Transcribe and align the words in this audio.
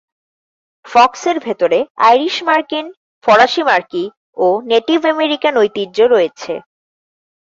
ফক্সের 0.85 1.37
ভেতরে 1.39 1.79
আইরিশ-মার্কিন, 2.09 2.85
ফরাসি-মার্কি, 3.25 4.03
ও 4.37 4.47
নেটিভ 4.71 4.99
আমেরিকান 5.13 5.53
ঐতিহ্য 5.63 5.97
রয়েছে। 6.05 6.53